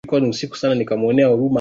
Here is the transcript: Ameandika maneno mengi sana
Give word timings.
Ameandika 0.07 0.97
maneno 0.97 0.97
mengi 1.29 1.37
sana 1.37 1.49